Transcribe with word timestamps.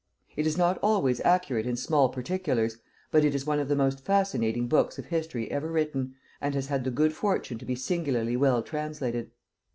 It 0.35 0.47
is 0.47 0.57
not 0.57 0.79
always 0.81 1.21
accurate 1.21 1.67
in 1.67 1.75
small 1.75 2.09
particulars, 2.09 2.79
but 3.11 3.23
it 3.23 3.35
is 3.35 3.45
one 3.45 3.59
of 3.59 3.67
the 3.67 3.75
most 3.75 4.03
fascinating 4.03 4.67
books 4.67 4.97
of 4.97 5.05
history 5.05 5.51
ever 5.51 5.71
written, 5.71 6.15
and 6.41 6.55
has 6.55 6.69
had 6.69 6.85
the 6.85 6.89
good 6.89 7.13
fortune 7.13 7.59
to 7.59 7.65
be 7.65 7.75
singularly 7.75 8.35
well 8.35 8.63
translated. 8.63 9.29